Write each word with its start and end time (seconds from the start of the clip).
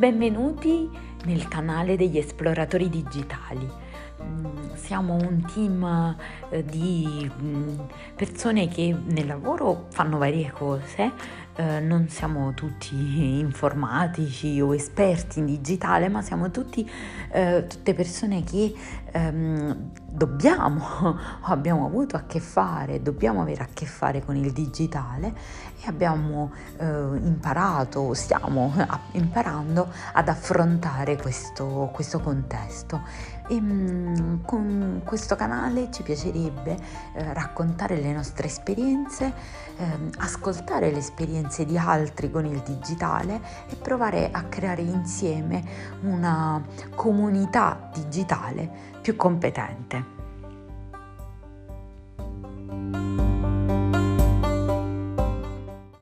Benvenuti 0.00 0.88
nel 1.26 1.46
canale 1.46 1.94
degli 1.94 2.16
esploratori 2.16 2.88
digitali. 2.88 3.68
Siamo 4.74 5.14
un 5.14 5.44
team 5.52 6.16
eh, 6.50 6.64
di 6.64 7.30
mm, 7.40 7.78
persone 8.16 8.68
che 8.68 8.96
nel 9.04 9.26
lavoro 9.26 9.86
fanno 9.90 10.18
varie 10.18 10.50
cose, 10.50 11.12
eh, 11.56 11.78
non 11.80 12.08
siamo 12.08 12.54
tutti 12.54 12.96
informatici 13.38 14.60
o 14.60 14.74
esperti 14.74 15.40
in 15.40 15.46
digitale, 15.46 16.08
ma 16.08 16.22
siamo 16.22 16.50
tutti, 16.50 16.88
eh, 17.30 17.66
tutte 17.68 17.92
persone 17.94 18.42
che 18.42 18.74
ehm, 19.12 19.90
dobbiamo 20.10 20.82
o 21.02 21.18
abbiamo 21.52 21.84
avuto 21.84 22.16
a 22.16 22.22
che 22.26 22.40
fare, 22.40 23.02
dobbiamo 23.02 23.42
avere 23.42 23.62
a 23.62 23.68
che 23.72 23.84
fare 23.84 24.24
con 24.24 24.36
il 24.36 24.52
digitale 24.52 25.34
e 25.82 25.86
abbiamo 25.86 26.52
imparato, 26.78 28.14
stiamo 28.14 28.72
imparando 29.12 29.88
ad 30.12 30.28
affrontare 30.28 31.16
questo, 31.16 31.90
questo 31.92 32.20
contesto. 32.20 33.02
E 33.50 33.60
mm, 33.60 34.44
con 34.44 35.02
questo 35.04 35.34
canale 35.34 35.90
ci 35.90 36.04
piacerebbe 36.04 36.76
eh, 37.14 37.32
raccontare 37.32 37.96
le 37.96 38.12
nostre 38.12 38.46
esperienze, 38.46 39.32
eh, 39.76 39.84
ascoltare 40.18 40.92
le 40.92 40.98
esperienze 40.98 41.64
di 41.64 41.76
altri 41.76 42.30
con 42.30 42.46
il 42.46 42.60
digitale 42.60 43.40
e 43.68 43.74
provare 43.74 44.30
a 44.30 44.44
creare 44.44 44.82
insieme 44.82 45.64
una 46.02 46.64
comunità 46.94 47.90
digitale 47.92 48.70
più 49.02 49.16
competente. 49.16 50.19